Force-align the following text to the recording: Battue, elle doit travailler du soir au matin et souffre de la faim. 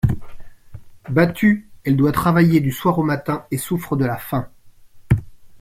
Battue, 1.11 1.69
elle 1.85 1.95
doit 1.95 2.11
travailler 2.11 2.59
du 2.59 2.71
soir 2.71 2.97
au 2.97 3.03
matin 3.03 3.45
et 3.51 3.59
souffre 3.59 3.95
de 3.95 4.03
la 4.03 4.17
faim. 4.17 4.49